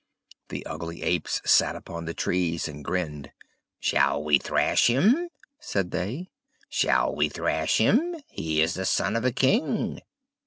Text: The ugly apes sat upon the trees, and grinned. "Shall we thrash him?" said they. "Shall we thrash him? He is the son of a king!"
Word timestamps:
The 0.49 0.65
ugly 0.65 1.03
apes 1.03 1.43
sat 1.45 1.75
upon 1.75 2.05
the 2.05 2.15
trees, 2.15 2.67
and 2.67 2.83
grinned. 2.83 3.31
"Shall 3.79 4.23
we 4.23 4.39
thrash 4.39 4.87
him?" 4.87 5.29
said 5.59 5.91
they. 5.91 6.31
"Shall 6.69 7.13
we 7.13 7.29
thrash 7.29 7.77
him? 7.77 8.15
He 8.27 8.61
is 8.63 8.73
the 8.73 8.85
son 8.85 9.15
of 9.15 9.25
a 9.25 9.31
king!" 9.31 10.01